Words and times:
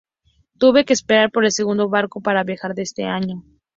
Tuve 0.57 0.83
que 0.83 0.93
esperar 0.93 1.29
por 1.31 1.45
el 1.45 1.51
segundo 1.51 1.87
barco 1.87 2.21
para 2.21 2.43
viajar 2.43 2.73
de 2.73 2.81
ese 2.81 3.03
año". 3.03 3.43